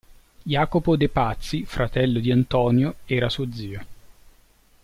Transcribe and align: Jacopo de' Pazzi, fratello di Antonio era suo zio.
Jacopo 0.45 0.95
de' 0.97 1.09
Pazzi, 1.09 1.63
fratello 1.67 2.17
di 2.19 2.31
Antonio 2.31 2.95
era 3.05 3.29
suo 3.29 3.53
zio. 3.53 3.85